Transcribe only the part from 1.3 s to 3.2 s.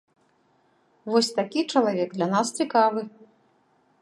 такі чалавек для нас цікавы.